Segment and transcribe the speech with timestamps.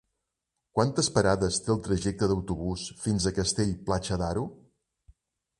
[0.77, 4.51] Quantes parades té el trajecte en autobús fins a Castell-Platja d'Aro?